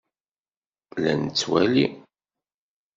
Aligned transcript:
La 1.01 1.13
nettwali. 1.15 1.85